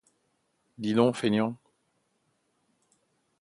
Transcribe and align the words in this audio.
Dis 0.79 0.95
donc, 0.95 1.15
feignant! 1.15 1.59